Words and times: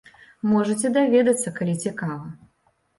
Можаце 0.53 0.91
даведацца, 0.97 1.55
калі 1.61 1.79
цікава. 1.87 2.27